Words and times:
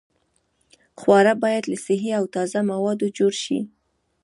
خواړه 0.99 1.33
باید 1.43 1.63
له 1.71 1.77
صحي 1.85 2.11
او 2.19 2.25
تازه 2.35 2.59
موادو 2.71 3.07
جوړ 3.17 3.33
شي. 3.43 3.59